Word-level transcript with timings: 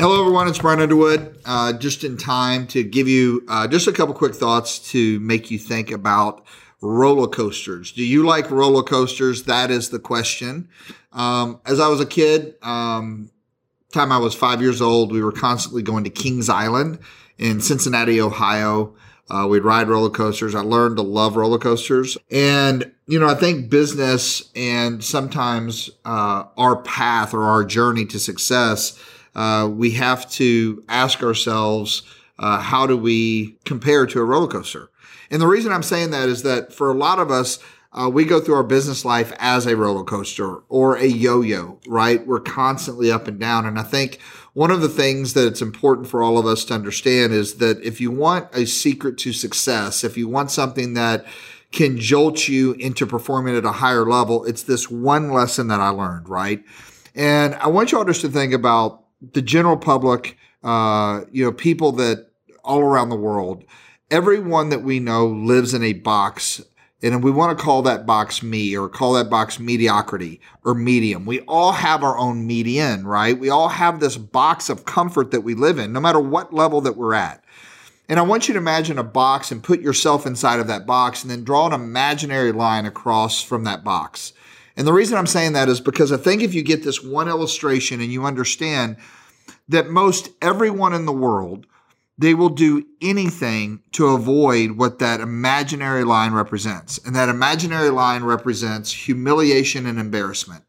Hello, 0.00 0.20
everyone. 0.20 0.46
It's 0.46 0.60
Brian 0.60 0.78
Underwood. 0.78 1.40
Uh, 1.44 1.72
just 1.72 2.04
in 2.04 2.16
time 2.16 2.68
to 2.68 2.84
give 2.84 3.08
you 3.08 3.44
uh, 3.48 3.66
just 3.66 3.88
a 3.88 3.92
couple 3.92 4.14
quick 4.14 4.32
thoughts 4.32 4.78
to 4.92 5.18
make 5.18 5.50
you 5.50 5.58
think 5.58 5.90
about 5.90 6.46
roller 6.80 7.26
coasters. 7.26 7.90
Do 7.90 8.04
you 8.04 8.24
like 8.24 8.48
roller 8.48 8.84
coasters? 8.84 9.42
That 9.42 9.72
is 9.72 9.90
the 9.90 9.98
question. 9.98 10.68
Um, 11.12 11.60
as 11.66 11.80
I 11.80 11.88
was 11.88 12.00
a 12.00 12.06
kid, 12.06 12.54
um, 12.62 13.32
time 13.92 14.12
I 14.12 14.18
was 14.18 14.36
five 14.36 14.62
years 14.62 14.80
old, 14.80 15.10
we 15.10 15.20
were 15.20 15.32
constantly 15.32 15.82
going 15.82 16.04
to 16.04 16.10
Kings 16.10 16.48
Island 16.48 17.00
in 17.36 17.60
Cincinnati, 17.60 18.20
Ohio. 18.20 18.94
Uh, 19.28 19.48
we'd 19.50 19.64
ride 19.64 19.88
roller 19.88 20.10
coasters. 20.10 20.54
I 20.54 20.60
learned 20.60 20.98
to 20.98 21.02
love 21.02 21.34
roller 21.34 21.58
coasters. 21.58 22.16
And, 22.30 22.92
you 23.08 23.18
know, 23.18 23.26
I 23.26 23.34
think 23.34 23.68
business 23.68 24.48
and 24.54 25.02
sometimes 25.02 25.90
uh, 26.04 26.44
our 26.56 26.82
path 26.82 27.34
or 27.34 27.42
our 27.42 27.64
journey 27.64 28.06
to 28.06 28.20
success, 28.20 28.96
uh, 29.38 29.68
we 29.68 29.92
have 29.92 30.28
to 30.28 30.82
ask 30.88 31.22
ourselves, 31.22 32.02
uh, 32.40 32.58
how 32.58 32.88
do 32.88 32.96
we 32.96 33.56
compare 33.64 34.04
to 34.04 34.18
a 34.18 34.24
roller 34.24 34.48
coaster? 34.48 34.90
And 35.30 35.40
the 35.40 35.46
reason 35.46 35.70
I'm 35.70 35.84
saying 35.84 36.10
that 36.10 36.28
is 36.28 36.42
that 36.42 36.72
for 36.72 36.90
a 36.90 36.94
lot 36.94 37.20
of 37.20 37.30
us, 37.30 37.60
uh, 37.92 38.10
we 38.12 38.24
go 38.24 38.40
through 38.40 38.56
our 38.56 38.64
business 38.64 39.04
life 39.04 39.32
as 39.38 39.64
a 39.64 39.76
roller 39.76 40.02
coaster 40.02 40.56
or 40.68 40.96
a 40.96 41.06
yo-yo, 41.06 41.78
right? 41.86 42.26
We're 42.26 42.40
constantly 42.40 43.12
up 43.12 43.28
and 43.28 43.38
down. 43.38 43.64
And 43.64 43.78
I 43.78 43.84
think 43.84 44.18
one 44.54 44.72
of 44.72 44.80
the 44.80 44.88
things 44.88 45.34
that 45.34 45.46
it's 45.46 45.62
important 45.62 46.08
for 46.08 46.20
all 46.20 46.36
of 46.36 46.44
us 46.44 46.64
to 46.64 46.74
understand 46.74 47.32
is 47.32 47.58
that 47.58 47.80
if 47.84 48.00
you 48.00 48.10
want 48.10 48.48
a 48.52 48.66
secret 48.66 49.18
to 49.18 49.32
success, 49.32 50.02
if 50.02 50.16
you 50.16 50.26
want 50.26 50.50
something 50.50 50.94
that 50.94 51.24
can 51.70 51.96
jolt 51.96 52.48
you 52.48 52.72
into 52.72 53.06
performing 53.06 53.56
at 53.56 53.64
a 53.64 53.70
higher 53.70 54.04
level, 54.04 54.44
it's 54.46 54.64
this 54.64 54.90
one 54.90 55.30
lesson 55.30 55.68
that 55.68 55.80
I 55.80 55.90
learned, 55.90 56.28
right? 56.28 56.64
And 57.14 57.54
I 57.54 57.68
want 57.68 57.92
y'all 57.92 58.04
just 58.04 58.22
to 58.22 58.28
think 58.28 58.52
about 58.52 59.04
the 59.20 59.42
general 59.42 59.76
public, 59.76 60.36
uh, 60.62 61.22
you 61.30 61.44
know, 61.44 61.52
people 61.52 61.92
that 61.92 62.30
all 62.64 62.80
around 62.80 63.08
the 63.08 63.16
world, 63.16 63.64
everyone 64.10 64.68
that 64.70 64.82
we 64.82 65.00
know 65.00 65.26
lives 65.26 65.74
in 65.74 65.82
a 65.82 65.92
box 65.92 66.62
and 67.00 67.22
we 67.22 67.30
want 67.30 67.56
to 67.56 67.64
call 67.64 67.82
that 67.82 68.06
box 68.06 68.42
me 68.42 68.76
or 68.76 68.88
call 68.88 69.12
that 69.12 69.30
box 69.30 69.60
mediocrity 69.60 70.40
or 70.64 70.74
medium. 70.74 71.26
We 71.26 71.40
all 71.42 71.70
have 71.70 72.02
our 72.02 72.18
own 72.18 72.46
median, 72.46 73.06
right? 73.06 73.38
We 73.38 73.50
all 73.50 73.68
have 73.68 74.00
this 74.00 74.16
box 74.16 74.68
of 74.68 74.84
comfort 74.84 75.30
that 75.30 75.42
we 75.42 75.54
live 75.54 75.78
in, 75.78 75.92
no 75.92 76.00
matter 76.00 76.18
what 76.18 76.52
level 76.52 76.80
that 76.80 76.96
we're 76.96 77.14
at. 77.14 77.44
And 78.08 78.18
I 78.18 78.22
want 78.22 78.48
you 78.48 78.54
to 78.54 78.58
imagine 78.58 78.98
a 78.98 79.04
box 79.04 79.52
and 79.52 79.62
put 79.62 79.80
yourself 79.80 80.26
inside 80.26 80.58
of 80.58 80.66
that 80.66 80.86
box 80.86 81.22
and 81.22 81.30
then 81.30 81.44
draw 81.44 81.66
an 81.66 81.72
imaginary 81.72 82.52
line 82.52 82.86
across 82.86 83.42
from 83.42 83.64
that 83.64 83.84
box. 83.84 84.32
And 84.78 84.86
the 84.86 84.92
reason 84.94 85.18
I'm 85.18 85.26
saying 85.26 85.52
that 85.52 85.68
is 85.68 85.80
because 85.80 86.12
I 86.12 86.16
think 86.16 86.40
if 86.40 86.54
you 86.54 86.62
get 86.62 86.84
this 86.84 87.02
one 87.02 87.28
illustration 87.28 88.00
and 88.00 88.10
you 88.10 88.24
understand 88.24 88.96
that 89.68 89.90
most 89.90 90.30
everyone 90.40 90.94
in 90.94 91.04
the 91.04 91.12
world 91.12 91.66
they 92.18 92.34
will 92.34 92.48
do 92.48 92.84
anything 93.00 93.80
to 93.92 94.08
avoid 94.08 94.72
what 94.72 94.98
that 94.98 95.20
imaginary 95.20 96.02
line 96.02 96.32
represents. 96.32 96.98
And 96.98 97.14
that 97.14 97.28
imaginary 97.28 97.90
line 97.90 98.24
represents 98.24 98.90
humiliation 98.90 99.86
and 99.86 100.00
embarrassment. 100.00 100.64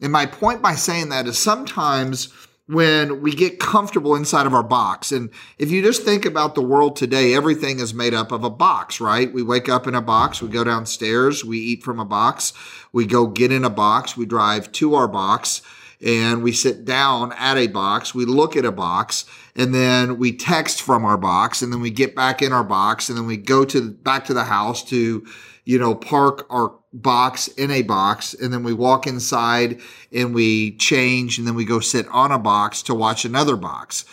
And 0.00 0.10
my 0.10 0.24
point 0.24 0.62
by 0.62 0.74
saying 0.76 1.10
that 1.10 1.26
is 1.26 1.38
sometimes 1.38 2.32
when 2.68 3.22
we 3.22 3.32
get 3.32 3.58
comfortable 3.58 4.14
inside 4.14 4.46
of 4.46 4.52
our 4.52 4.62
box. 4.62 5.10
And 5.10 5.30
if 5.56 5.70
you 5.70 5.82
just 5.82 6.02
think 6.02 6.26
about 6.26 6.54
the 6.54 6.62
world 6.62 6.96
today, 6.96 7.34
everything 7.34 7.80
is 7.80 7.94
made 7.94 8.12
up 8.12 8.30
of 8.30 8.44
a 8.44 8.50
box, 8.50 9.00
right? 9.00 9.32
We 9.32 9.42
wake 9.42 9.70
up 9.70 9.86
in 9.86 9.94
a 9.94 10.02
box, 10.02 10.42
we 10.42 10.48
go 10.48 10.64
downstairs, 10.64 11.44
we 11.44 11.58
eat 11.58 11.82
from 11.82 11.98
a 11.98 12.04
box, 12.04 12.52
we 12.92 13.06
go 13.06 13.26
get 13.26 13.50
in 13.50 13.64
a 13.64 13.70
box, 13.70 14.18
we 14.18 14.26
drive 14.26 14.70
to 14.72 14.94
our 14.94 15.08
box, 15.08 15.62
and 16.04 16.42
we 16.42 16.52
sit 16.52 16.84
down 16.84 17.32
at 17.32 17.56
a 17.56 17.68
box, 17.68 18.14
we 18.14 18.26
look 18.26 18.54
at 18.54 18.66
a 18.66 18.70
box, 18.70 19.24
and 19.56 19.74
then 19.74 20.18
we 20.18 20.32
text 20.32 20.80
from 20.80 21.04
our 21.04 21.18
box 21.18 21.62
and 21.62 21.72
then 21.72 21.80
we 21.80 21.90
get 21.90 22.14
back 22.14 22.40
in 22.40 22.52
our 22.52 22.62
box 22.62 23.08
and 23.08 23.18
then 23.18 23.26
we 23.26 23.36
go 23.36 23.64
to 23.64 23.90
back 23.90 24.24
to 24.26 24.32
the 24.32 24.44
house 24.44 24.84
to 24.84 25.26
you 25.64 25.78
know 25.78 25.94
park 25.94 26.46
our 26.48 26.77
box 26.92 27.48
in 27.48 27.70
a 27.70 27.82
box 27.82 28.34
and 28.34 28.52
then 28.52 28.62
we 28.62 28.72
walk 28.72 29.06
inside 29.06 29.80
and 30.12 30.34
we 30.34 30.76
change 30.76 31.38
and 31.38 31.46
then 31.46 31.54
we 31.54 31.64
go 31.64 31.80
sit 31.80 32.06
on 32.08 32.32
a 32.32 32.38
box 32.38 32.82
to 32.82 32.94
watch 32.94 33.24
another 33.24 33.56
box. 33.56 34.04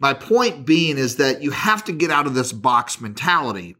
My 0.00 0.14
point 0.14 0.66
being 0.66 0.98
is 0.98 1.16
that 1.16 1.42
you 1.42 1.50
have 1.50 1.84
to 1.84 1.92
get 1.92 2.10
out 2.10 2.26
of 2.26 2.34
this 2.34 2.52
box 2.52 3.00
mentality 3.00 3.76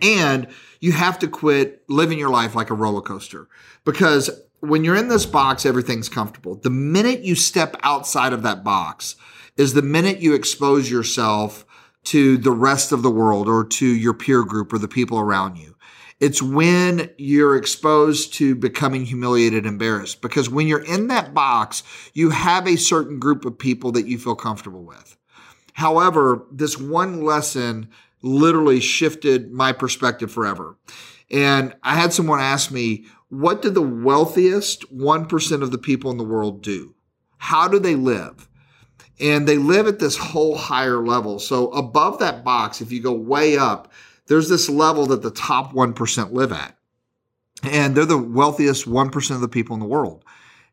and 0.00 0.48
you 0.80 0.92
have 0.92 1.18
to 1.18 1.28
quit 1.28 1.82
living 1.88 2.18
your 2.18 2.30
life 2.30 2.54
like 2.54 2.70
a 2.70 2.74
roller 2.74 3.02
coaster. 3.02 3.48
Because 3.84 4.30
when 4.60 4.84
you're 4.84 4.96
in 4.96 5.08
this 5.08 5.26
box 5.26 5.66
everything's 5.66 6.08
comfortable. 6.08 6.54
The 6.54 6.70
minute 6.70 7.20
you 7.20 7.34
step 7.34 7.76
outside 7.82 8.32
of 8.32 8.42
that 8.42 8.64
box 8.64 9.16
is 9.56 9.74
the 9.74 9.82
minute 9.82 10.20
you 10.20 10.34
expose 10.34 10.90
yourself 10.90 11.64
to 12.04 12.38
the 12.38 12.52
rest 12.52 12.92
of 12.92 13.02
the 13.02 13.10
world 13.10 13.48
or 13.48 13.64
to 13.64 13.86
your 13.86 14.14
peer 14.14 14.44
group 14.44 14.72
or 14.72 14.78
the 14.78 14.88
people 14.88 15.18
around 15.18 15.56
you. 15.56 15.75
It's 16.18 16.40
when 16.40 17.10
you're 17.18 17.56
exposed 17.56 18.34
to 18.34 18.54
becoming 18.54 19.04
humiliated, 19.04 19.66
embarrassed, 19.66 20.22
because 20.22 20.48
when 20.48 20.66
you're 20.66 20.84
in 20.84 21.08
that 21.08 21.34
box, 21.34 21.82
you 22.14 22.30
have 22.30 22.66
a 22.66 22.76
certain 22.76 23.18
group 23.18 23.44
of 23.44 23.58
people 23.58 23.92
that 23.92 24.06
you 24.06 24.18
feel 24.18 24.34
comfortable 24.34 24.82
with. 24.82 25.16
However, 25.74 26.46
this 26.50 26.78
one 26.78 27.22
lesson 27.22 27.90
literally 28.22 28.80
shifted 28.80 29.52
my 29.52 29.72
perspective 29.72 30.32
forever. 30.32 30.78
And 31.30 31.74
I 31.82 31.96
had 31.96 32.14
someone 32.14 32.40
ask 32.40 32.70
me, 32.70 33.04
what 33.28 33.60
do 33.60 33.68
the 33.68 33.82
wealthiest 33.82 34.94
1% 34.96 35.62
of 35.62 35.70
the 35.70 35.78
people 35.78 36.10
in 36.10 36.16
the 36.16 36.24
world 36.24 36.62
do? 36.62 36.94
How 37.36 37.68
do 37.68 37.78
they 37.78 37.94
live? 37.94 38.48
and 39.20 39.48
they 39.48 39.56
live 39.58 39.86
at 39.86 39.98
this 39.98 40.16
whole 40.16 40.56
higher 40.56 41.04
level. 41.04 41.38
So 41.38 41.68
above 41.68 42.18
that 42.18 42.44
box, 42.44 42.80
if 42.80 42.92
you 42.92 43.00
go 43.00 43.12
way 43.12 43.56
up, 43.56 43.92
there's 44.28 44.48
this 44.48 44.68
level 44.68 45.06
that 45.06 45.22
the 45.22 45.30
top 45.30 45.72
1% 45.72 46.32
live 46.32 46.52
at. 46.52 46.76
And 47.62 47.94
they're 47.94 48.04
the 48.04 48.18
wealthiest 48.18 48.86
1% 48.86 49.34
of 49.34 49.40
the 49.40 49.48
people 49.48 49.74
in 49.74 49.80
the 49.80 49.86
world. 49.86 50.24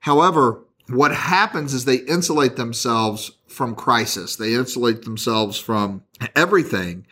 However, 0.02 0.64
what 0.90 1.16
happens 1.16 1.74
is 1.74 1.86
they 1.86 1.98
insulate 1.98 2.56
themselves 2.56 3.32
from 3.48 3.76
crisis. 3.76 4.36
They 4.36 4.54
insulate 4.54 5.04
themselves 5.04 5.58
from 5.58 6.04
everything. 6.36 7.06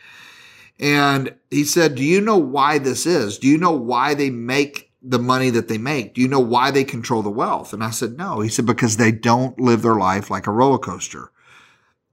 And 0.78 1.34
he 1.50 1.64
said, 1.64 1.94
Do 1.94 2.04
you 2.04 2.20
know 2.20 2.36
why 2.36 2.78
this 2.78 3.06
is? 3.06 3.38
Do 3.38 3.48
you 3.48 3.56
know 3.56 3.72
why 3.72 4.14
they 4.14 4.30
make 4.30 4.92
the 5.02 5.18
money 5.18 5.50
that 5.50 5.68
they 5.68 5.78
make? 5.78 6.14
Do 6.14 6.20
you 6.20 6.28
know 6.28 6.40
why 6.40 6.70
they 6.70 6.84
control 6.84 7.22
the 7.22 7.30
wealth? 7.30 7.72
And 7.72 7.82
I 7.82 7.90
said, 7.90 8.16
no. 8.16 8.40
He 8.40 8.48
said, 8.48 8.66
because 8.66 8.96
they 8.96 9.10
don't 9.10 9.58
live 9.60 9.82
their 9.82 9.96
life 9.96 10.30
like 10.30 10.46
a 10.46 10.52
roller 10.52 10.78
coaster. 10.78 11.30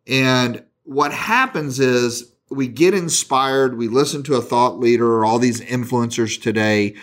And 0.08 0.64
what 0.84 1.14
happens 1.14 1.80
is 1.80 2.34
we 2.50 2.68
get 2.68 2.94
inspired, 2.94 3.78
we 3.78 3.88
listen 3.88 4.24
to 4.24 4.36
a 4.36 4.42
thought 4.42 4.80
leader 4.80 5.14
or 5.14 5.26
all 5.26 5.40
these 5.40 5.62
influencers 5.62 6.42
today, 6.42 6.96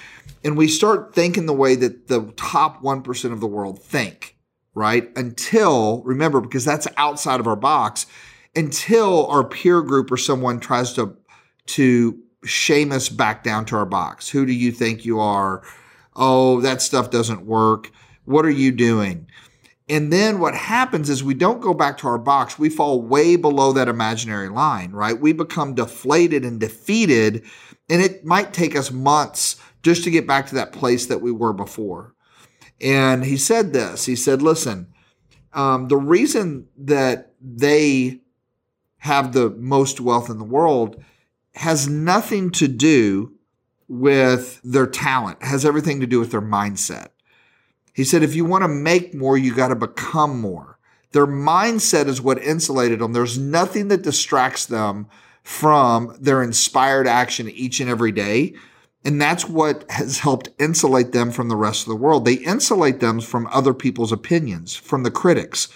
and 0.45 0.57
we 0.57 0.69
start 0.69 1.15
thinking 1.15 1.47
the 1.47 1.53
way 1.53 1.75
that 1.77 2.09
the 2.09 2.33
top 2.37 2.83
1% 2.83 3.33
of 3.33 3.41
the 3.41 3.47
world 3.47 3.83
think, 3.83 4.37
right? 4.75 5.09
Until, 5.17 6.03
remember, 6.03 6.41
because 6.41 6.65
that's 6.65 6.89
outside 6.97 7.41
of 7.41 7.47
our 7.47 7.57
box, 7.57 8.07
until 8.55 9.27
our 9.27 9.45
peer 9.45 9.83
group 9.83 10.11
or 10.11 10.17
someone 10.17 10.61
tries 10.61 10.93
to, 10.95 11.17
to 11.67 12.19
shame 12.45 12.93
us 12.93 13.09
back 13.09 13.45
down 13.45 13.65
to 13.67 13.77
our 13.77 13.87
box. 13.87 14.29
Who 14.29 14.47
do 14.47 14.53
you 14.53 14.73
think 14.73 15.05
you 15.05 15.21
are? 15.21 15.63
Oh, 16.15 16.61
that 16.61 16.83
stuff 16.83 17.11
doesn't 17.11 17.47
work. 17.47 17.91
What 18.25 18.45
are 18.45 18.51
you 18.51 18.73
doing? 18.73 19.29
And 19.89 20.13
then 20.13 20.41
what 20.41 20.55
happens 20.55 21.09
is 21.09 21.23
we 21.23 21.35
don't 21.35 21.61
go 21.61 21.73
back 21.73 21.99
to 21.99 22.09
our 22.09 22.19
box. 22.19 22.59
We 22.59 22.69
fall 22.69 23.01
way 23.03 23.37
below 23.37 23.73
that 23.73 23.89
imaginary 23.89 24.49
line, 24.49 24.91
right? 24.91 25.19
We 25.19 25.33
become 25.33 25.75
deflated 25.75 26.45
and 26.45 26.59
defeated. 26.59 27.45
And 27.89 28.03
it 28.03 28.25
might 28.25 28.53
take 28.53 28.75
us 28.75 28.91
months 28.91 29.57
just 29.83 30.03
to 30.05 30.11
get 30.11 30.27
back 30.27 30.49
to 30.49 30.57
that 30.57 30.73
place 30.73 31.07
that 31.07 31.21
we 31.21 31.31
were 31.31 31.53
before. 31.53 32.15
And 32.81 33.25
he 33.25 33.37
said 33.37 33.73
this 33.73 34.07
he 34.07 34.17
said, 34.17 34.43
listen, 34.43 34.93
um, 35.53 35.89
the 35.89 35.97
reason 35.97 36.69
that 36.77 37.35
they 37.41 38.21
have 38.99 39.33
the 39.33 39.51
most 39.51 40.01
wealth 40.01 40.29
in 40.29 40.39
the 40.39 40.45
world 40.45 41.03
has 41.55 41.89
nothing 41.89 42.51
to 42.51 42.69
do 42.69 43.33
with 43.89 44.61
their 44.63 44.87
talent, 44.87 45.43
has 45.43 45.65
everything 45.65 46.01
to 46.01 46.07
do 46.07 46.19
with 46.19 46.33
their 46.33 46.43
mindset. 46.43 47.09
He 47.97 48.05
said, 48.05 48.23
if 48.23 48.35
you 48.35 48.45
want 48.45 48.63
to 48.63 48.69
make 48.69 49.15
more, 49.15 49.39
you 49.39 49.55
got 49.55 49.69
to 49.69 49.75
become 49.75 50.39
more. 50.39 50.79
Their 51.13 51.27
mindset 51.27 52.09
is 52.09 52.21
what 52.21 52.43
insulated 52.43 52.99
them. 52.99 53.15
There's 53.15 53.39
nothing 53.39 53.89
that 53.89 54.03
distracts 54.03 54.67
them 54.67 55.09
from 55.43 56.15
their 56.21 56.43
inspired 56.43 57.07
action 57.07 57.49
each 57.49 57.81
and 57.81 57.89
every 57.89 58.13
day. 58.13 58.53
And 59.03 59.19
that's 59.19 59.49
what 59.49 59.91
has 59.91 60.19
helped 60.19 60.51
insulate 60.59 61.13
them 61.13 61.31
from 61.31 61.49
the 61.49 61.57
rest 61.57 61.85
of 61.85 61.89
the 61.89 61.97
world. 61.97 62.27
They 62.27 62.35
insulate 62.35 63.01
them 63.01 63.19
from 63.19 63.49
other 63.51 63.73
people's 63.73 64.13
opinions, 64.13 64.77
from 64.77 65.03
the 65.03 65.11
critics, 65.11 65.69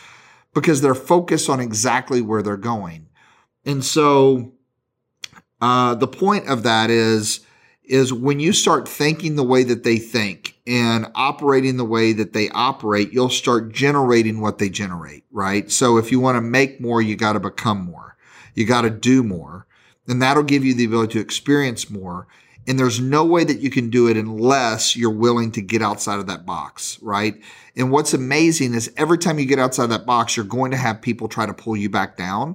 because 0.53 0.83
they're 0.83 0.95
focused 0.95 1.49
on 1.49 1.59
exactly 1.59 2.21
where 2.21 2.43
they're 2.43 2.59
going. 2.59 3.09
And 3.65 3.83
so 3.83 4.53
uh, 5.63 5.95
the 5.95 6.07
point 6.07 6.51
of 6.51 6.65
that 6.65 6.91
is 6.91 7.41
is 7.91 8.13
when 8.13 8.39
you 8.39 8.53
start 8.53 8.89
thinking 8.89 9.35
the 9.35 9.43
way 9.43 9.65
that 9.65 9.83
they 9.83 9.97
think 9.97 10.55
and 10.65 11.11
operating 11.17 11.77
the 11.77 11.85
way 11.85 12.13
that 12.13 12.33
they 12.33 12.49
operate, 12.51 13.13
you'll 13.13 13.29
start 13.29 13.73
generating 13.73 14.41
what 14.41 14.59
they 14.59 14.69
generate, 14.69 15.25
right? 15.33 15.73
So 15.73 15.97
if 15.97 16.13
you 16.13 16.21
want 16.21 16.37
to 16.37 16.41
make 16.41 16.81
more, 16.81 17.03
you 17.03 17.17
got 17.17 17.33
to 17.33 17.41
become 17.41 17.85
more. 17.85 18.17
You 18.55 18.65
got 18.65 18.83
to 18.83 18.91
do 18.91 19.25
more. 19.25 19.67
And 20.07 20.23
that'll 20.23 20.45
give 20.45 20.65
you 20.65 20.73
the 20.73 20.85
ability 20.85 21.15
to 21.15 21.21
experience 21.21 21.91
more. 21.91 22.29
And 22.69 22.79
there's 22.79 23.01
no 23.01 23.25
way 23.25 23.43
that 23.43 23.59
you 23.59 23.71
can 23.71 23.91
do 23.91 24.07
it 24.07 24.17
unless 24.17 24.95
you're 24.95 25.11
willing 25.11 25.51
to 25.53 25.61
get 25.61 25.83
outside 25.83 26.21
of 26.21 26.29
that 26.29 26.47
box, 26.47 26.97
right? 27.03 27.43
And 27.75 27.91
what's 27.91 28.15
amazing 28.15 28.75
is 28.75 28.93
every 28.97 29.19
time 29.19 29.41
you 29.41 29.47
get 29.47 29.59
outside 29.59 29.87
that 29.87 30.07
box, 30.07 30.37
you're 30.37 30.47
going 30.47 30.71
to 30.71 30.77
have 30.77 31.03
people 31.03 31.27
try 31.27 31.45
to 31.45 31.55
pull 31.55 31.77
you 31.77 31.91
back 31.91 32.17
down. 32.17 32.55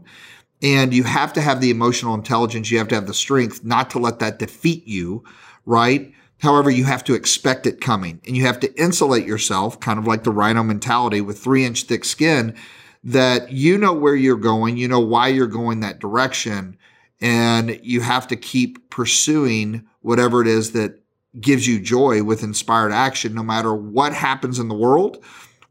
And 0.61 0.93
you 0.93 1.03
have 1.03 1.33
to 1.33 1.41
have 1.41 1.61
the 1.61 1.69
emotional 1.69 2.13
intelligence, 2.13 2.71
you 2.71 2.77
have 2.77 2.87
to 2.89 2.95
have 2.95 3.07
the 3.07 3.13
strength 3.13 3.63
not 3.63 3.89
to 3.91 3.99
let 3.99 4.19
that 4.19 4.39
defeat 4.39 4.87
you, 4.87 5.23
right? 5.65 6.13
However, 6.39 6.69
you 6.69 6.85
have 6.85 7.03
to 7.05 7.13
expect 7.13 7.65
it 7.65 7.81
coming 7.81 8.21
and 8.25 8.35
you 8.35 8.45
have 8.45 8.59
to 8.61 8.81
insulate 8.81 9.25
yourself, 9.25 9.79
kind 9.79 9.99
of 9.99 10.07
like 10.07 10.23
the 10.23 10.31
rhino 10.31 10.63
mentality 10.63 11.21
with 11.21 11.39
three 11.39 11.65
inch 11.65 11.83
thick 11.83 12.05
skin, 12.05 12.55
that 13.03 13.51
you 13.51 13.77
know 13.77 13.93
where 13.93 14.15
you're 14.15 14.35
going, 14.35 14.77
you 14.77 14.87
know 14.87 14.99
why 14.99 15.27
you're 15.27 15.47
going 15.47 15.81
that 15.81 15.99
direction, 15.99 16.77
and 17.21 17.79
you 17.83 18.01
have 18.01 18.27
to 18.27 18.35
keep 18.35 18.89
pursuing 18.89 19.85
whatever 20.01 20.41
it 20.41 20.47
is 20.47 20.71
that 20.71 20.99
gives 21.39 21.67
you 21.67 21.79
joy 21.79 22.23
with 22.23 22.43
inspired 22.43 22.91
action, 22.91 23.33
no 23.33 23.43
matter 23.43 23.73
what 23.73 24.13
happens 24.13 24.57
in 24.57 24.67
the 24.67 24.75
world 24.75 25.23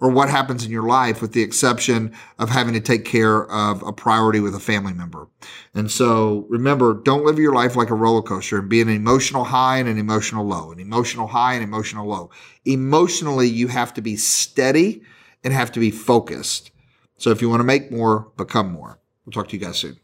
or 0.04 0.10
what 0.10 0.28
happens 0.28 0.66
in 0.66 0.70
your 0.70 0.82
life, 0.82 1.22
with 1.22 1.32
the 1.32 1.40
exception 1.40 2.14
of 2.38 2.50
having 2.50 2.74
to 2.74 2.80
take 2.80 3.06
care 3.06 3.50
of 3.50 3.82
a 3.84 3.90
priority 3.90 4.38
with 4.38 4.54
a 4.54 4.60
family 4.60 4.92
member. 4.92 5.26
And 5.72 5.90
so 5.90 6.44
remember, 6.50 6.92
don't 6.92 7.24
live 7.24 7.38
your 7.38 7.54
life 7.54 7.74
like 7.74 7.88
a 7.88 7.94
roller 7.94 8.20
coaster 8.20 8.58
and 8.58 8.68
be 8.68 8.82
an 8.82 8.90
emotional 8.90 9.44
high 9.44 9.78
and 9.78 9.88
an 9.88 9.96
emotional 9.96 10.44
low, 10.44 10.72
an 10.72 10.78
emotional 10.78 11.26
high 11.26 11.54
and 11.54 11.64
emotional 11.64 12.06
low. 12.06 12.28
Emotionally, 12.66 13.48
you 13.48 13.68
have 13.68 13.94
to 13.94 14.02
be 14.02 14.14
steady 14.14 15.00
and 15.42 15.54
have 15.54 15.72
to 15.72 15.80
be 15.80 15.90
focused. 15.90 16.70
So 17.16 17.30
if 17.30 17.40
you 17.40 17.48
want 17.48 17.60
to 17.60 17.64
make 17.64 17.90
more, 17.90 18.30
become 18.36 18.70
more. 18.70 19.00
We'll 19.24 19.32
talk 19.32 19.48
to 19.48 19.56
you 19.56 19.64
guys 19.64 19.78
soon. 19.78 20.03